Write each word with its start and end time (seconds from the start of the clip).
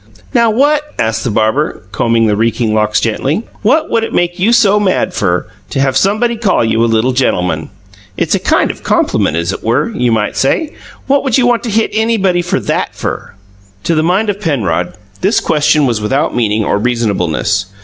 "Now 0.33 0.49
what," 0.49 0.81
asked 0.97 1.23
the 1.23 1.29
barber, 1.29 1.83
combing 1.91 2.25
the 2.25 2.35
reeking 2.35 2.73
locks 2.73 2.99
gently, 2.99 3.43
"what 3.61 3.91
would 3.91 4.03
it 4.03 4.15
make 4.15 4.39
you 4.39 4.51
so 4.51 4.79
mad 4.79 5.13
fer, 5.13 5.45
to 5.69 5.79
have 5.79 5.95
somebody 5.95 6.37
call 6.37 6.65
you 6.65 6.83
a 6.83 6.89
little 6.89 7.11
gentleman? 7.11 7.69
It's 8.17 8.33
a 8.33 8.39
kind 8.39 8.71
of 8.71 8.81
compliment, 8.81 9.37
as 9.37 9.53
it 9.53 9.63
were, 9.63 9.91
you 9.93 10.11
might 10.11 10.35
say. 10.35 10.73
What 11.05 11.23
would 11.23 11.37
you 11.37 11.45
want 11.45 11.61
to 11.65 11.69
hit 11.69 11.91
anybody 11.93 12.41
fer 12.41 12.59
THAT 12.59 12.95
fer?" 12.95 13.35
To 13.83 13.93
the 13.93 14.01
mind 14.01 14.31
of 14.31 14.41
Penrod, 14.41 14.95
this 15.19 15.39
question 15.39 15.85
was 15.85 16.01
without 16.01 16.35
meaning 16.35 16.65
or 16.65 16.79
reasonableness. 16.79 17.67